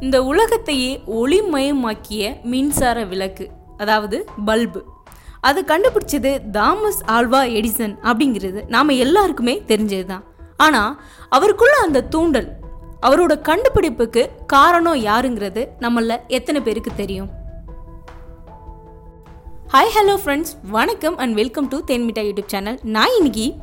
இந்த 0.00 0.24
உலகத்தையே 0.24 1.00
ஒளிமயமாக்கிய 1.06 2.42
மின்சார 2.42 3.04
விளக்கு 3.04 3.50
அதாவது 3.76 4.26
பல்பு. 4.44 4.84
அது 5.40 5.64
கண்டுபிடிச்சது 5.66 6.50
தாமஸ் 6.50 7.04
ஆல்வா 7.04 7.40
எடிசன் 7.48 7.94
அப்படிங்கிறது 8.02 8.68
நாம் 8.68 8.88
எல்லாருக்குமே 8.88 9.62
தெரிஞ்சது 9.66 10.04
தான் 10.04 10.24
ஆனால் 10.56 11.00
அவருக்குள்ள 11.28 11.76
அந்த 11.82 12.02
தூண்டல் 12.02 12.48
அவரோட 13.02 13.40
கண்டுபிடிப்புக்கு 13.40 14.28
காரணம் 14.46 14.94
யாருங்கிறது 14.94 15.68
நம்மள 15.80 16.16
எத்தனை 16.26 16.60
பேருக்கு 16.60 16.90
தெரியும்? 16.96 17.30
ஹாய் 19.72 19.92
ஹலோ 19.94 20.16
ஃப்ரெண்ட்ஸ் 20.24 20.54
வணக்கம் 20.70 21.16
and 21.16 21.34
welcome 21.34 21.68
to 21.68 21.78
Thenmitta 21.86 22.20
YouTube 22.20 22.46
channel 22.46 22.78
நான் 22.82 23.14
இன்னைக்கு 23.16 23.54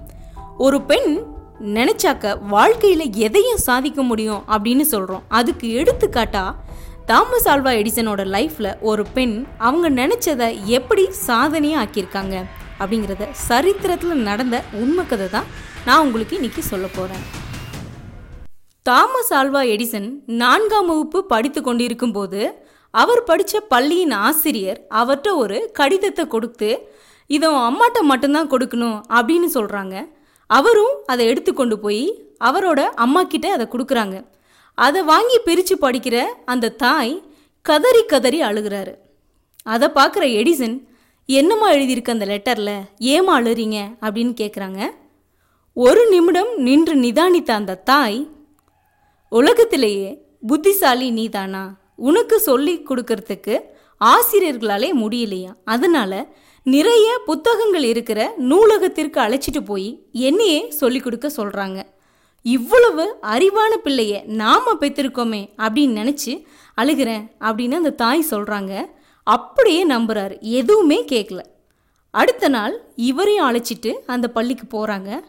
ஒரு 0.57 0.81
பெண் 0.81 1.36
நினச்சாக்க 1.71 2.33
வாழ்க்கையில் 2.49 3.05
எதையும் 3.19 3.63
சாதிக்க 3.63 4.01
முடியும் 4.03 4.41
அப்படின்னு 4.47 4.85
சொல்கிறோம் 4.85 5.23
அதுக்கு 5.31 5.67
எடுத்துக்காட்டா 5.77 6.43
தாமஸ் 7.05 7.47
ஆல்வா 7.47 7.71
எடிசனோட 7.73 8.21
லைஃப்பில் 8.31 8.71
ஒரு 8.81 9.03
பெண் 9.13 9.35
அவங்க 9.59 9.89
நினச்சதை 9.97 10.47
எப்படி 10.71 11.03
சாதனையாக 11.25 11.81
ஆக்கியிருக்காங்க 11.83 12.35
அப்படிங்கிறத 12.79 13.27
சரித்திரத்தில் 13.47 14.23
நடந்த 14.23 14.57
உண்மை 14.75 15.03
கதை 15.07 15.27
தான் 15.29 15.47
நான் 15.85 16.03
உங்களுக்கு 16.03 16.33
இன்னைக்கு 16.35 16.63
சொல்ல 16.63 16.87
போகிறேன் 16.95 17.23
தாமஸ் 18.85 19.31
ஆல்வா 19.33 19.61
எடிசன் 19.67 20.09
நான்காம் 20.35 20.87
வகுப்பு 20.87 21.19
படித்து 21.25 21.61
கொண்டிருக்கும் 21.61 22.13
போது 22.13 22.41
அவர் 22.93 23.21
படித்த 23.23 23.61
பள்ளியின் 23.69 24.15
ஆசிரியர் 24.19 24.79
அவர்கிட்ட 24.93 25.29
ஒரு 25.35 25.57
கடிதத்தை 25.73 26.23
கொடுத்து 26.27 26.69
இதை 27.29 27.49
அம்மாட்ட 27.61 28.01
மட்டும்தான் 28.03 28.51
கொடுக்கணும் 28.51 28.99
அப்படின்னு 29.11 29.47
சொல்கிறாங்க 29.53 29.95
அவரும் 30.47 30.95
அதை 31.05 31.25
எடுத்து 31.25 31.53
கொண்டு 31.53 31.79
போய் 31.79 32.21
அவரோட 32.39 32.79
அம்மா 32.79 33.23
கிட்ட 33.23 33.51
அதை 33.51 33.67
கொடுக்குறாங்க. 33.71 34.25
அதை 34.73 35.03
வாங்கி 35.03 35.37
பிரித்து 35.39 35.75
படிக்கிற 35.81 36.25
அந்த 36.45 36.69
தாய் 36.69 37.21
கதறி 37.61 38.03
கதறி 38.05 38.41
அழுகிறாரு. 38.41 38.93
அதை 39.63 39.87
பார்க்குற 39.87 40.25
எடிசன் 40.41 40.87
என்னம்மா 41.25 41.71
எழுதியிருக்கு 41.73 42.09
அந்த 42.09 42.25
லெட்டரில்? 42.25 42.75
ஏமா 42.99 43.33
அழுறீங்க? 43.39 43.77
அப்படின்னு 44.01 44.33
கேட்குறாங்க 44.41 44.89
ஒரு 45.73 46.09
நிமிடம் 46.09 46.57
நின்று 46.57 46.95
நிதானித்த 46.95 47.51
அந்த 47.51 47.75
தாய் 47.75 48.27
உலகத்திலேயே 49.29 50.21
புத்திசாலி 50.47 51.09
நீதானா? 51.09 51.75
உனக்கு 51.95 52.39
சொல்லி 52.39 52.83
கொடுக்கறதுக்கு 52.89 53.59
ஆசிரியர்களாலே 54.05 54.89
முடியலையா? 54.93 55.53
அதனால 55.65 56.27
நிறைய 56.67 57.21
புத்தகங்கள் 57.25 57.83
இருக்கிற 57.83 58.33
நூலகத்திற்கு 58.37 59.21
அழைச்சிட்டு 59.21 59.65
போய் 59.65 60.07
என்னையே 60.11 60.69
சொல்லிக் 60.69 61.03
கொடுக்க 61.03 61.31
சொல்கிறாங்க 61.37 61.83
இவ்வளவு 62.41 63.17
அறிவான 63.21 63.77
பிள்ளைய 63.83 64.25
நாம 64.25 64.73
பெற்றிருக்கோமே 64.79 65.49
அப்படின்னு 65.57 65.97
நினச்சி 65.97 66.43
அழுகிறேன் 66.81 67.31
அப்படின்னு 67.39 67.71
அந்த 67.71 67.89
தாய் 67.89 68.25
சொல்கிறாங்க 68.31 68.85
அப்படியே 69.23 69.87
நம்புறாரு. 69.87 70.39
எதுவுமே 70.41 71.03
கேட்கல 71.03 71.39
அடுத்த 72.11 72.47
நாள் 72.47 72.91
இவரையும் 72.95 73.51
அழைச்சிட்டு 73.51 73.93
அந்த 74.05 74.27
பள்ளிக்கு 74.27 74.67
போகிறாங்க 74.67 75.19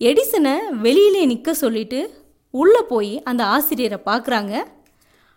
எடிசனை 0.00 0.58
வெளியிலே 0.80 1.24
நிற்க 1.24 1.54
சொல்லிட்டு 1.54 2.26
உள்ளே 2.50 2.82
போய் 2.82 3.22
அந்த 3.22 3.44
ஆசிரியரை 3.44 3.98
பார்க்குறாங்க 4.06 4.64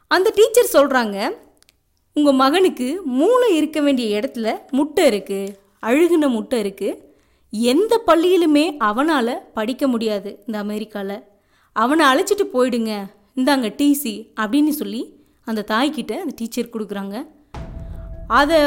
அந்த 0.08 0.34
டீச்சர் 0.36 0.74
சொல்கிறாங்க 0.74 1.38
உங்கள் 2.16 2.38
மகனுக்கு 2.42 2.86
மூளை 3.20 3.48
இருக்க 3.56 3.82
வேண்டிய 3.82 4.20
இடத்துல 4.20 4.48
முட்டை 4.72 5.04
இருக்குது 5.12 5.54
அழுகுன 5.80 6.28
முட்டை 6.30 6.58
இருக்குது 6.64 7.00
எந்த 7.54 7.94
பள்ளியிலுமே 8.08 8.64
அவனால் 8.90 9.32
படிக்க 9.54 9.88
முடியாது 9.88 10.30
இந்த 10.46 10.58
அமெரிக்காவில் 10.60 11.18
அவனை 11.76 12.04
அழைச்சிட்டு 12.12 12.46
போயிடுங்க. 12.54 12.94
இந்தாங்க 13.36 13.70
டிசி 13.80 14.14
அப்படின்னு 14.42 14.72
சொல்லி 14.80 15.02
அந்த 15.44 15.66
தாய்கிட்ட 15.72 16.14
அந்த 16.20 16.34
டீச்சர் 16.36 16.74
கொடுக்குறாங்க. 16.74 17.16
அதை 18.28 18.60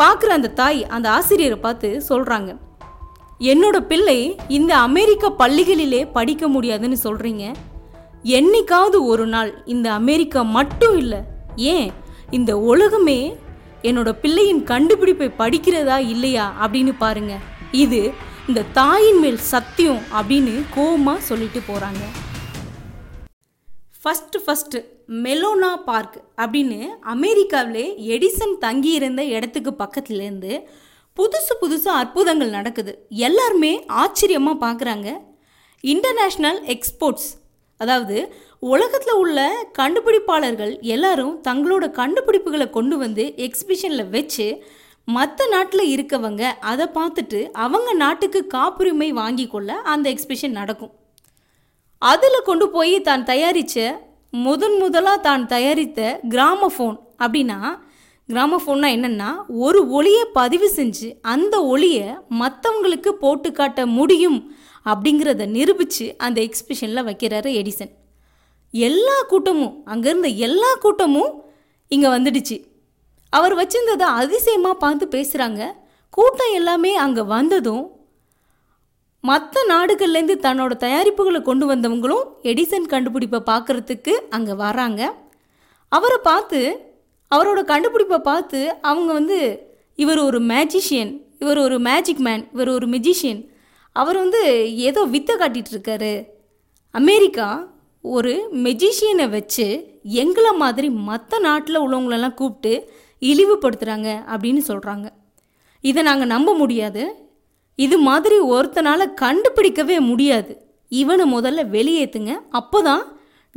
பார்க்குற 0.00 0.28
அந்த 0.28 0.50
தாய் 0.60 0.80
அந்த 0.86 1.10
ஆசிரியரை 1.10 1.58
பார்த்து 1.58 1.88
சொல்கிறாங்க 2.08 2.50
என்னோட 3.52 3.80
பிள்ளை 3.92 4.18
இந்த 4.48 4.72
அமெரிக்க 4.88 5.30
பள்ளிகளிலே 5.38 6.02
படிக்க 6.12 6.48
முடியாதுன்னு 6.48 6.98
சொல்கிறீங்க 7.06 7.46
என்னைக்காவது 8.38 9.00
ஒரு 9.04 9.26
நாள் 9.26 9.62
இந்த 9.64 9.92
அமெரிக்கா 9.92 10.42
மட்டும் 10.58 10.98
இல்லை 10.98 11.20
ஏன் 11.56 11.88
இந்த 12.36 12.52
உலகமே 12.58 13.20
என்னோட 13.82 14.10
பிள்ளையின் 14.12 14.64
கண்டுபிடிப்பை 14.64 15.28
படிக்கிறதா 15.38 15.96
இல்லையா 16.14 16.46
அப்படின்னு 16.62 16.92
பாருங்க. 16.98 17.34
இது 17.72 18.00
இந்த 18.48 18.64
தாயின் 18.72 19.20
மேல் 19.20 19.38
சத்தியம் 19.52 20.02
அப்படின்னு 20.18 20.52
கோபமாக 20.74 21.20
சொல்லிட்டு 21.20 21.60
போகிறாங்க 21.68 22.02
ஃபஸ்ட்டு 24.02 24.42
ஃபஸ்ட்டு 24.44 24.84
மெலோனா 25.24 25.70
பார்க் 25.88 26.18
அப்படின்னு 26.42 26.78
அமெரிக்காவிலே 27.14 27.86
எடிசன் 28.14 28.54
தங்கியிருந்த 28.58 29.24
இடத்துக்கு 29.36 29.74
பக்கத்துலேருந்து 29.78 30.52
புதுசு 31.16 31.54
புதுசு 31.62 31.88
அற்புதங்கள் 32.00 32.50
நடக்குது. 32.50 32.92
எல்லாருமே 33.08 33.84
ஆச்சரியமாக 33.86 34.62
பார்க்குறாங்க 34.66 35.08
இன்டர்நேஷ்னல் 35.84 36.60
எக்ஸ்போர்ட்ஸ் 36.74 37.28
அதாவது 37.80 38.16
உலகத்தில் 38.58 39.14
உள்ள 39.14 39.38
கண்டுபிடிப்பாளர்கள் 39.78 40.72
எல்லாரும் 40.94 41.34
தங்களோட 41.48 41.84
கண்டுபிடிப்புகளை 42.00 42.70
கொண்டு 42.70 42.96
வந்து 42.98 43.24
எக்ஸிபிஷனில் 43.46 44.10
வச்சு 44.10 44.46
மற்ற 45.08 45.46
நாட்டில் 45.46 45.84
இருக்கவங்க 45.96 46.42
அதை 46.60 46.86
பார்த்துட்டு 46.94 47.40
அவங்க 47.64 47.92
நாட்டுக்கு 47.92 48.46
காப்புரிமை 48.46 49.10
வாங்கி 49.12 49.46
கொள்ள 49.46 49.76
அந்த 49.92 50.06
எக்ஸிபிஷன் 50.14 50.58
நடக்கும். 50.60 50.92
அதில் 52.02 52.44
கொண்டு 52.44 52.68
போய் 52.68 53.00
தான் 53.00 53.24
தயாரித்த 53.24 53.86
முதன் 54.30 54.76
முதலாக 54.76 55.18
தான் 55.18 55.46
தயாரித்த 55.46 56.20
கிராமஃபோன் 56.28 56.98
அப்படின்னா 57.18 57.58
கிராமஃபோன்னா 58.28 58.88
என்னென்னா 58.96 59.28
ஒரு 59.66 59.80
ஒளியை 59.88 60.24
பதிவு 60.32 60.68
செஞ்சு 60.76 61.08
அந்த 61.34 61.64
ஒளியை 61.64 62.06
மற்றவங்களுக்கு 62.40 63.08
போட்டு 63.22 63.52
காட்ட 63.52 63.86
முடியும் 63.98 64.38
அப்படிங்கிறத 64.86 65.46
நிரூபித்து 65.46 66.06
அந்த 66.18 66.38
எக்ஸிபிஷனில் 66.40 67.06
வைக்கிறாரு 67.08 67.50
எடிசன் 67.60 67.92
எல்லா 68.74 69.16
கூட்டமும் 69.26 69.74
அங்கேருந்த 69.86 70.30
எல்லா 70.46 70.70
கூட்டமும் 70.80 71.32
இங்கே 71.90 72.08
வந்துடுச்சு. 72.08 72.56
அவர் 73.32 73.54
வச்சிருந்ததை 73.54 74.06
அதிசயமாக 74.20 74.74
பார்த்து 74.74 75.06
பேசுகிறாங்க 75.14 75.62
கூட்டம் 76.10 76.52
எல்லாமே 76.54 76.92
அங்கே 77.04 77.22
வந்ததும் 77.22 77.84
மற்ற 79.24 79.62
நாடுகள்லேருந்து 79.68 80.36
தன்னோட 80.46 80.72
தயாரிப்புகளை 80.76 81.40
கொண்டு 81.42 81.64
வந்தவங்களும் 81.72 82.26
எடிசன் 82.42 82.90
கண்டுபிடிப்பை 82.92 83.40
பார்க்குறதுக்கு 83.50 84.14
அங்கே 84.30 84.54
வராங்க. 84.64 85.02
அவரை 85.92 86.18
பார்த்து 86.22 86.60
அவரோட 87.30 87.60
கண்டுபிடிப்பை 87.64 88.18
பார்த்து 88.18 88.60
அவங்க 88.82 89.10
வந்து 89.12 89.38
இவர் 89.94 90.18
ஒரு 90.18 90.40
மேஜிஷியன் 90.52 91.12
இவர் 91.38 91.58
ஒரு 91.58 91.76
மேஜிக் 91.78 92.18
மேன் 92.18 92.44
இவர் 92.52 92.68
ஒரு 92.68 92.86
மெஜிஷியன் 92.86 93.42
அவர் 93.96 94.16
வந்து 94.16 94.40
ஏதோ 94.88 95.00
வித்தை 95.04 95.34
காட்டிகிட்ருக்காரு 95.36 96.14
அமெரிக்கா 96.94 97.48
ஒரு 98.04 98.32
மெஜிஷியனை 98.66 99.26
வச்சு 99.30 99.66
எங்களை 100.02 100.52
மாதிரி 100.56 100.88
மற்ற 100.90 101.38
நாட்டில் 101.38 101.84
உள்ளவங்களெல்லாம் 101.84 102.34
கூப்பிட்டு 102.34 102.72
இழிவுபடுத்துகிறாங்க 103.22 104.08
அப்படின்னு 104.32 104.62
சொல்கிறாங்க 104.68 105.06
இதை 105.84 106.02
நாங்கள் 106.02 106.26
நம்ப 106.26 106.50
முடியாது. 106.54 107.02
இது 107.78 107.96
மாதிரி 107.98 108.36
ஒருத்தனால் 108.54 109.14
கண்டுபிடிக்கவே 109.20 109.96
முடியாது. 110.00 110.52
இவனை 110.92 111.24
முதல்ல 111.36 111.62
வெளியேற்றுங்க 111.76 112.32
அப்போ 112.50 112.78
தான் 112.82 113.04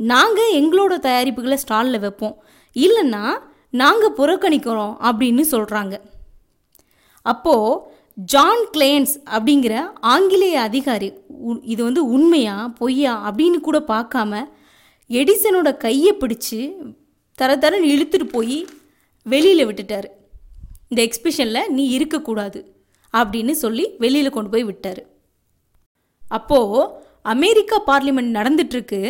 நாங்கள் 0.00 0.54
எங்களோட 0.60 0.94
தயாரிப்புகளை 0.98 1.56
ஸ்டாலில் 1.56 2.00
வைப்போம். 2.00 2.36
இல்லைன்னா 2.76 3.24
நாங்கள் 3.72 4.16
புறக்கணிக்கிறோம் 4.16 4.94
அப்படின்னு 5.00 5.44
சொல்கிறாங்க 5.50 5.94
அப்போது 7.26 7.80
ஜான் 8.14 8.64
கிளேன்ஸ் 8.72 9.14
அப்படிங்கிற 9.26 9.74
ஆங்கிலேய 10.00 10.60
அதிகாரி 10.60 11.12
உ- 11.26 11.62
இது 11.62 11.84
வந்து 11.84 12.06
உண்மையா 12.06 12.68
பொய்யா 12.78 13.30
அப்படின்னு 13.30 13.60
கூட 13.60 13.78
பார்க்காம 13.88 14.42
எடிசனோட 15.10 15.76
கையை 15.76 16.12
பிடிச்சு 16.14 16.60
தர 17.38 17.56
தரன்னு 17.56 17.90
இழுத்துட்டு 17.94 18.24
போய் 18.24 18.66
வெளியில் 19.26 19.66
விட்டுட்டார். 19.66 20.06
இந்த 20.88 21.00
எக்ஸிபிஷனில் 21.02 21.68
நீ 21.68 21.88
இருக்கக்கூடாது 21.88 22.60
அப்படின்னு 23.14 23.50
சொல்லி 23.50 23.94
வெளியில் 23.98 24.30
கொண்டு 24.30 24.50
போய் 24.50 24.64
விட்டார். 24.64 25.02
அப்போது 26.28 26.90
அமெரிக்கா 27.22 27.82
பார்லிமெண்ட் 27.86 28.36
நடந்துட்டுருக்கு 28.38 29.00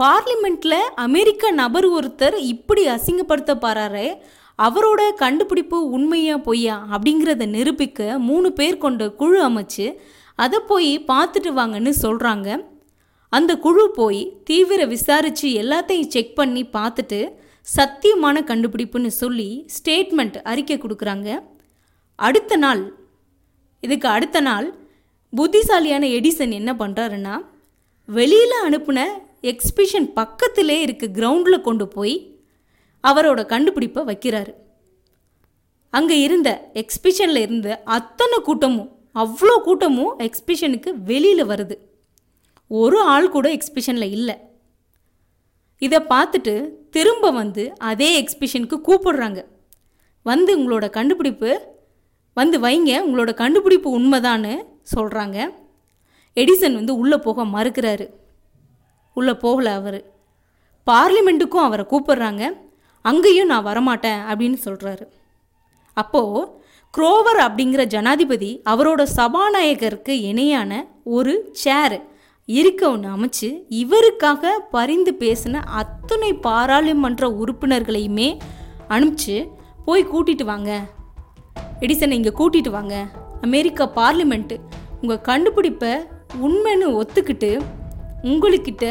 பார்லிமெண்ட்டில் 0.00 0.80
அமெரிக்க 0.94 1.50
நபர் 1.50 1.86
ஒருத்தர் 1.88 2.34
இப்படி 2.36 2.86
அசிங்கப்படுத்த 2.86 3.52
பாராரு 3.60 4.16
அவரோட 4.62 5.14
கண்டுபிடிப்பு 5.14 5.90
உண்மையா 5.90 6.36
பொய்யா 6.36 6.86
அப்படிங்கிறத 6.92 7.46
நிரூபிக்க 7.46 8.18
மூணு 8.18 8.52
பேர் 8.52 8.78
கொண்ட 8.78 9.10
குழு 9.10 9.48
அமைச்சு 9.48 9.96
அதை 10.34 10.60
போய் 10.66 10.98
பார்த்துட்டு 10.98 11.50
வாங்கன்னு 11.56 11.92
சொல்கிறாங்க 12.02 12.64
அந்த 13.28 13.56
குழு 13.56 13.90
போய் 13.90 14.36
தீவிர 14.44 14.86
விசாரித்து 14.86 15.48
எல்லாத்தையும் 15.50 16.08
செக் 16.08 16.36
பண்ணி 16.36 16.62
பார்த்துட்டு 16.64 17.32
சத்தியமான 17.76 18.42
கண்டுபிடிப்புன்னு 18.44 19.06
சொல்லி 19.06 19.66
ஸ்டேட்மெண்ட் 19.76 20.42
அறிக்கை 20.42 20.78
கொடுக்குறாங்க. 20.78 21.40
அடுத்த 22.16 22.56
நாள் 22.56 22.94
இதுக்கு 23.80 24.08
அடுத்த 24.08 24.40
நாள் 24.40 24.74
புத்திசாலியான 25.30 26.06
எடிசன் 26.06 26.50
என்ன 26.50 26.72
பண்ணுறாருன்னா 26.72 27.40
வெளியில் 28.06 28.56
அனுப்பின 28.64 29.08
எக்ஸிபிஷன் 29.50 30.06
பக்கத்திலே 30.18 30.76
இருக்க 30.82 31.06
கிரவுண்டில் 31.18 31.64
கொண்டு 31.68 31.86
போய் 31.88 32.16
அவரோட 33.04 33.40
கண்டுபிடிப்பை 33.46 34.02
வைக்கிறாரு. 34.10 34.52
அங்கே 35.90 36.16
இருந்த 36.20 36.50
எக்ஸ்பிஷனில் 36.82 37.40
இருந்த 37.46 37.68
அத்தனை 37.96 38.38
கூட்டமும் 38.42 38.90
அவ்வளோ 39.22 39.56
கூட்டமும் 39.66 40.14
எக்ஸ்பிஷனுக்கு 40.26 40.90
வெளியில் 41.10 41.44
வருது. 41.50 41.76
ஒரு 42.70 42.98
ஆள் 43.14 43.28
கூட 43.28 43.46
எக்ஸ்பிஷனில் 43.56 44.14
இல்லை. 44.16 44.36
இதை 45.82 45.98
பார்த்துட்டு 46.12 46.54
திரும்ப 46.90 47.30
வந்து 47.40 47.62
அதே 47.90 48.10
எக்ஸ்பிஷனுக்கு 48.22 48.76
கூப்பிடுறாங்க. 48.88 49.40
வந்து 50.22 50.50
உங்களோட 50.58 50.86
கண்டுபிடிப்பு 50.90 51.50
வந்து 52.40 52.56
வைங்க 52.60 52.92
உங்களோட 53.06 53.30
கண்டுபிடிப்பு 53.34 53.88
உண்மைதான்னு 53.98 54.54
சொல்கிறாங்க 54.94 55.38
எடிசன் 56.36 56.78
வந்து 56.80 56.92
உள்ளே 57.02 57.16
போக 57.16 57.44
மறுக்கிறாரு. 57.56 58.06
உள்ளே 59.14 59.34
போகல 59.34 59.74
அவர். 59.74 60.00
பார்லிமெண்ட்டுக்கும் 60.86 61.66
அவரை 61.66 61.84
கூப்பிடுறாங்க. 61.90 62.44
அங்கேயும் 63.02 63.46
நான் 63.46 63.66
வரமாட்டேன் 63.66 64.20
அப்படின்னு 64.30 64.58
சொல்கிறாரு 64.64 65.04
அப்போது 65.96 66.62
குரோவர் 66.94 67.38
அப்படிங்கிற 67.46 67.84
ஜனாதிபதி 67.84 68.60
அவரோட 68.70 69.02
சபாநாயகருக்கு 69.16 70.14
இணையான 70.20 70.72
ஒரு 71.04 71.48
சேர் 71.52 71.96
இருக்க 72.44 72.90
ஒன்று 72.90 73.08
அமைச்சு 73.08 73.48
இவருக்காக 73.82 74.52
பரிந்து 74.70 75.12
பேசின 75.18 75.62
அத்தனை 75.64 76.34
பாராளுமன்ற 76.34 77.28
உறுப்பினர்களையுமே 77.28 78.38
அனுப்பிச்சு 78.88 79.36
போய் 79.84 80.04
கூட்டிட்டு 80.04 80.44
வாங்க. 80.44 80.70
எடிசனை 81.80 82.10
இங்கே 82.10 82.32
கூட்டிட்டு 82.38 82.68
வாங்க. 82.68 83.06
அமெரிக்கா 83.42 83.90
பார்லிமெண்ட்டு 83.96 84.56
உங்கள் 85.00 85.20
கண்டுபிடிப்பை 85.20 85.92
உண்மைன்னு 86.42 86.88
ஒத்துக்கிட்டு 87.00 87.50
உங்களுக்கிட்ட 88.30 88.84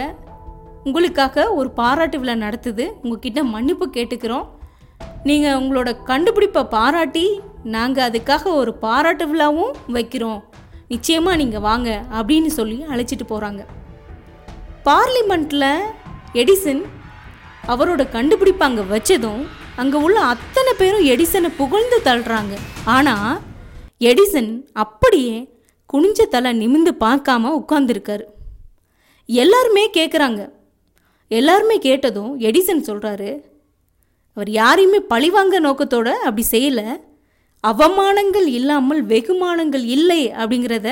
உங்களுக்காக 0.88 1.46
ஒரு 1.60 1.70
பாராட்டு 1.80 2.18
விழா 2.22 2.34
நடத்துது. 2.46 2.86
உங்ககிட்ட 3.04 3.40
மன்னிப்பு 3.54 3.86
கேட்டுக்கிறோம். 3.98 4.48
நீங்கள் 5.30 5.58
உங்களோட 5.60 5.90
கண்டுபிடிப்பை 6.10 6.64
பாராட்டி 6.76 7.26
நாங்கள் 7.76 8.06
அதுக்காக 8.08 8.44
ஒரு 8.62 8.72
பாராட்டு 8.84 9.26
விழாவும் 9.32 9.78
வைக்கிறோம். 9.96 10.42
நிச்சயமாக 10.94 11.40
நீங்கள் 11.42 11.66
வாங்க 11.68 11.90
அப்படின்னு 12.18 12.50
சொல்லி 12.58 12.78
அழைச்சிட்டு 12.94 13.26
போகிறாங்க 13.30 13.62
பார்லிமெண்ட்டில் 14.88 15.70
எடிசன் 16.42 16.84
அவரோட 17.74 18.02
கண்டுபிடிப்பை 18.16 18.66
அங்கே 18.70 18.84
வச்சதும் 18.94 19.44
அங்கே 19.82 19.98
உள்ள 20.06 20.18
அத்தனை 20.34 20.72
பேரும் 20.80 21.06
எடிசனை 21.14 21.50
புகழ்ந்து 21.62 21.98
தள்ளுறாங்க. 22.08 22.54
ஆனால் 22.96 23.40
எடிசன் 24.10 24.52
அப்படியே 24.84 25.36
குனிஞ்ச 25.94 26.22
தலை 26.36 26.52
நிமிந்து 26.62 26.92
பார்க்காம 27.06 27.52
உட்காந்துருக்காரு 27.62 28.26
எல்லாருமே 29.40 29.86
கேட்குறாங்க 29.98 30.42
எல்லாருமே 31.32 31.76
கேட்டதும் 31.88 32.34
எடிசன் 32.48 32.88
சொல்கிறாரு 32.90 33.32
அவர் 34.38 34.50
யாரையுமே 34.60 35.00
பழிவாங்க 35.14 35.56
நோக்கத்தோட 35.66 36.10
அப்படி 36.28 36.44
செய்யலை. 36.52 36.86
அவமானங்கள் 37.64 38.48
இல்லாமல் 38.60 39.02
வெகுமானங்கள் 39.12 39.86
இல்லை 39.96 40.22
அப்படிங்கிறத 40.40 40.90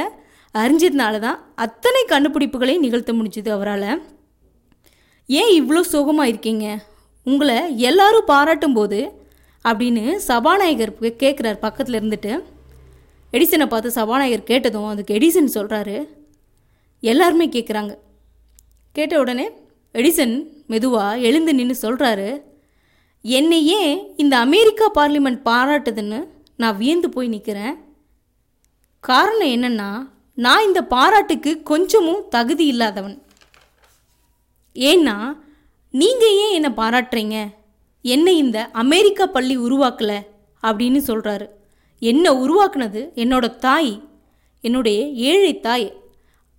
அறிஞ்சதுனால 0.55 1.15
தான் 1.25 1.39
அத்தனை 1.65 2.01
கண்டுபிடிப்புகளையும் 2.11 2.85
நிகழ்த்த 2.85 3.11
முடிஞ்சுது 3.17 3.49
அவரால். 3.55 3.89
ஏன் 5.29 5.51
இவ்வளோ 5.59 5.81
சோகமாக 5.93 6.31
இருக்கீங்க? 6.31 6.65
உங்களை 7.27 7.57
எல்லாரும் 7.89 8.29
பாராட்டும் 8.31 8.77
போது 8.77 8.99
அப்படின்னு 9.65 10.03
சபாநாயகர் 10.29 10.93
கேட்குறார் 11.23 11.63
பக்கத்தில் 11.65 11.99
இருந்துட்டு. 11.99 12.31
எடிசனை 13.33 13.67
பார்த்து 13.73 13.97
சபாநாயகர் 13.99 14.49
கேட்டதும் 14.51 14.91
அதுக்கு 14.93 15.17
எடிசன் 15.19 15.55
சொல்கிறாரு 15.57 15.97
எல்லாருமே 17.03 17.45
கேட்குறாங்க 17.57 17.93
கேட்ட 18.91 19.19
உடனே 19.19 19.49
எடிசன் 19.93 20.47
மெதுவாக 20.67 21.17
எழுந்து 21.17 21.53
நின்று 21.53 21.75
சொல்கிறாரு 21.81 22.41
என்னை 23.21 23.65
ஏன் 23.65 24.17
இந்த 24.17 24.37
அமெரிக்கா 24.37 24.91
பார்லிமெண்ட் 24.95 25.41
பாராட்டுதுன்னு 25.45 26.27
நான் 26.57 26.77
வியந்து 26.77 27.09
போய் 27.09 27.27
நிற்கிறேன் 27.27 27.75
காரணம் 28.99 29.47
என்னன்னா 29.47 30.09
நான் 30.35 30.65
இந்த 30.65 30.83
பாராட்டுக்கு 30.83 31.63
கொஞ்சமும் 31.63 32.27
தகுதி 32.29 32.65
இல்லாதவன். 32.65 33.21
ஏன்னா 34.73 35.37
நீங்கள் 35.91 36.35
ஏன் 36.35 36.63
என்னை 36.63 36.69
பாராட்டுறீங்க? 36.69 37.47
என்னை 38.01 38.37
இந்த 38.37 38.69
அமெரிக்கா 38.71 39.25
பள்ளி 39.25 39.57
உருவாக்கலை? 39.57 40.19
அப்படின்னு 40.63 40.99
சொல்கிறாரு 41.07 41.49
என்னை 41.99 42.31
உருவாக்குனது? 42.31 43.01
என்னோட 43.15 43.55
தாய் 43.55 44.09
என்னுடைய 44.61 45.05
ஏழை 45.05 45.59
தாய். 45.59 45.93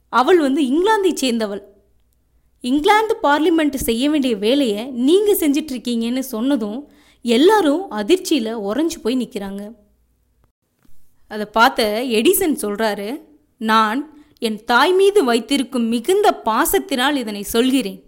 அவள் 0.08 0.38
வந்து 0.38 0.62
இங்கிலாந்தை 0.62 1.14
சேர்ந்தவள். 1.14 1.71
இங்கிலாந்து 2.64 3.14
பார்லிமெண்ட் 3.22 3.76
செய்ய 3.88 4.10
வேண்டிய 4.10 4.36
வேலையை 4.36 4.82
நீங்கள் 5.08 5.38
செஞ்சிட்ருக்கீங்கன்னு 5.38 6.22
சொன்னதும் 6.34 6.80
எல்லாரும் 7.24 7.90
அதிர்ச்சியில் 7.90 8.58
உறைஞ்சு 8.68 8.98
போய் 9.02 9.20
நிற்கிறாங்க 9.22 9.62
அதை 11.28 11.46
பார்த்த 11.52 11.82
எடிசன் 12.18 12.62
சொல்கிறாரு 12.62 13.08
நான் 13.60 14.00
என் 14.38 14.58
தாய் 14.64 14.92
மீது 14.92 15.20
வைத்திருக்கும் 15.24 15.86
மிகுந்த 15.88 16.28
பாசத்தினால் 16.44 17.16
இதனை 17.16 17.42
சொல்கிறேன். 17.42 18.00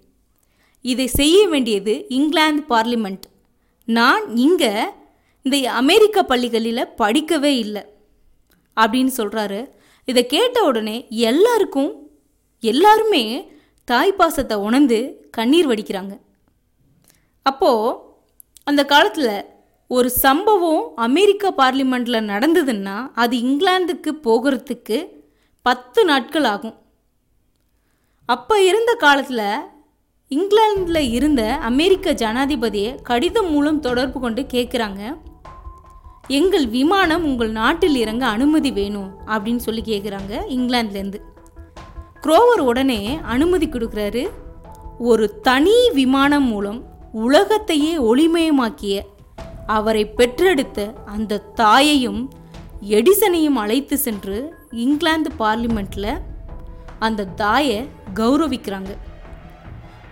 இதை 0.85 1.07
செய்ய 1.07 1.39
வேண்டியது 1.49 2.05
இங்கிலாந்து 2.09 2.63
பார்லிமெண்ட் 2.69 3.27
நான் 3.89 4.25
இங்கே 4.37 4.73
இந்த 5.43 5.57
அமெரிக்க 5.73 6.23
பள்ளிகளில் 6.23 6.91
படிக்கவே 6.99 7.53
இல்லை. 7.65 7.83
அப்படின்னு 8.77 9.13
சொல்கிறாரு 9.17 9.61
இதை 10.09 10.23
கேட்ட 10.27 10.65
உடனே 10.65 10.97
எல்லாருக்கும் 11.09 11.93
எல்லாருமே 12.63 13.25
தாய் 13.89 14.19
பாசத்தை 14.19 14.57
உணர்ந்து 14.67 14.99
கண்ணீர் 15.31 15.69
வடிக்கிறாங்க. 15.71 16.15
அப்போது 17.47 17.97
அந்த 18.65 18.83
காலத்தில் 18.85 19.35
ஒரு 19.91 20.09
சம்பவம் 20.25 20.85
அமெரிக்கா 21.07 21.49
பார்லிமெண்ட்டில் 21.59 22.29
நடந்ததுன்னா 22.31 22.95
அது 23.15 23.35
இங்கிலாந்துக்கு 23.37 24.11
போகிறதுக்கு 24.27 24.99
பத்து 25.67 26.01
நாட்கள் 26.05 26.45
ஆகும். 26.45 26.77
அப்போ 28.29 28.57
இருந்த 28.71 28.95
காலத்தில் 29.05 29.47
இங்கிலாந்தில் 30.31 31.11
இருந்த 31.17 31.43
அமெரிக்க 31.71 32.15
ஜனாதிபதியை 32.23 32.93
கடிதம் 33.03 33.51
மூலம் 33.51 33.81
தொடர்பு 33.81 34.19
கொண்டு 34.21 34.43
கேட்குறாங்க 34.55 35.03
எங்கள் 36.39 36.67
விமானம் 36.77 37.25
உங்கள் 37.25 37.53
நாட்டில் 37.61 37.97
இறங்க 37.97 38.25
அனுமதி 38.27 38.71
வேணும் 38.71 39.11
அப்படின்னு 39.27 39.63
சொல்லி 39.67 39.83
கேட்குறாங்க 39.87 40.33
இங்கிலாந்துலேருந்து 40.57 41.21
குரோவர் 42.25 42.63
உடனே 42.71 43.01
அனுமதி 43.35 43.67
கொடுக்குறாரு. 43.69 44.23
ஒரு 45.09 45.25
தனி 45.49 45.77
விமானம் 45.99 46.47
மூலம் 46.53 46.79
உலகத்தையே 47.25 47.93
ஒளிமயமாக்கிய 48.11 48.95
அவரை 49.77 50.05
பெற்றெடுத்த 50.19 50.79
அந்த 51.15 51.43
தாயையும் 51.61 52.23
எடிசனையும் 52.97 53.59
அழைத்து 53.63 53.97
சென்று 53.99 54.39
இங்கிலாந்து 54.85 55.31
பார்லிமெண்ட்டில் 55.39 56.11
அந்த 57.07 57.29
தாயை 57.43 57.79
கௌரவிக்கிறாங்க. 58.21 58.93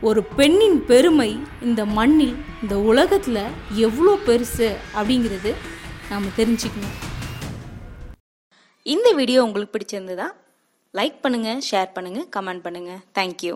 ஒரு 0.01 0.23
பெண்ணின் 0.39 0.79
பெருமை 0.91 1.31
இந்த 1.63 1.85
மண்ணில் 1.99 2.37
இந்த 2.63 2.77
உலகத்தில் 2.91 3.43
எவ்வளோ 3.87 4.15
பெருசு 4.29 4.69
அப்படிங்கிறது 4.99 5.53
நாம் 6.11 6.35
தெரிஞ்சுக்கணும். 6.39 6.97
இந்த 8.83 9.09
வீடியோ 9.19 9.45
உங்களுக்கு 9.45 9.75
பிடிச்சிருந்ததா 9.75 10.29
லைக் 10.95 11.19
பண்ணுங்கள் 11.25 11.63
ஷேர் 11.69 11.95
பண்ணுங்கள் 11.95 12.27
கமெண்ட் 12.37 12.65
பண்ணுங்கள் 12.65 13.03
தேங்க்யூ 13.15 13.55